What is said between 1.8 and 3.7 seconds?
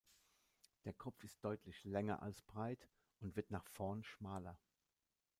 länger als breit und wird nach